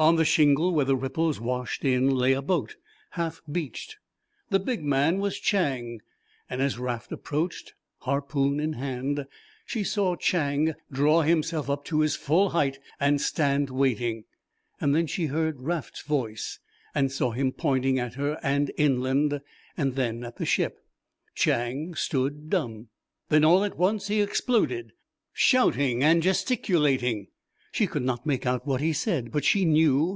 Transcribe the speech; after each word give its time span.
On 0.00 0.14
the 0.14 0.24
shingle 0.24 0.72
where 0.72 0.84
the 0.84 0.94
ripples 0.94 1.40
washed 1.40 1.84
in 1.84 2.08
lay 2.14 2.32
a 2.32 2.40
boat, 2.40 2.76
half 3.10 3.42
beached. 3.50 3.96
The 4.48 4.60
big 4.60 4.84
man 4.84 5.18
was 5.18 5.40
Chang, 5.40 6.02
and 6.48 6.62
as 6.62 6.78
Raft 6.78 7.10
approached 7.10 7.74
harpoon 8.02 8.60
in 8.60 8.74
hand, 8.74 9.26
she 9.66 9.82
saw 9.82 10.14
Chang 10.14 10.74
draw 10.92 11.22
himself 11.22 11.68
up 11.68 11.84
to 11.86 11.98
his 11.98 12.14
full 12.14 12.50
height 12.50 12.78
and 13.00 13.20
stand 13.20 13.70
waiting. 13.70 14.22
Then 14.80 15.08
she 15.08 15.26
heard 15.26 15.62
Raft's 15.62 16.02
voice 16.02 16.60
and 16.94 17.10
saw 17.10 17.32
him 17.32 17.50
pointing 17.50 17.98
at 17.98 18.14
her 18.14 18.38
and 18.40 18.70
inland 18.78 19.40
and 19.76 19.96
then 19.96 20.22
at 20.22 20.36
the 20.36 20.46
ship. 20.46 20.78
Chang 21.34 21.96
stood 21.96 22.48
dumb. 22.48 22.86
Then 23.30 23.44
all 23.44 23.64
at 23.64 23.76
once 23.76 24.06
he 24.06 24.20
exploded, 24.20 24.92
shouting 25.32 26.04
and 26.04 26.22
gesticulating. 26.22 27.26
She 27.70 27.86
could 27.86 28.02
not 28.02 28.24
make 28.24 28.46
out 28.46 28.66
what 28.66 28.80
he 28.80 28.94
said, 28.94 29.30
but 29.30 29.44
she 29.44 29.66
knew. 29.66 30.06